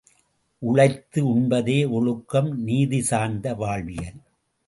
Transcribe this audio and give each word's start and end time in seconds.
உழைத்து 0.61 1.19
உண்பதே 1.35 1.89
ஒழுக்கம் 1.89 2.49
நீதி 2.63 3.01
சார்ந்த 3.01 3.53
வாழ்வியல். 3.53 4.19